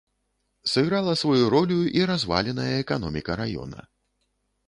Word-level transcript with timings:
Сыграла 0.71 1.13
сваю 1.23 1.43
ролю 1.55 1.77
і 1.99 2.01
разваленая 2.11 2.67
эканоміка 2.83 3.31
раёна. 3.45 3.79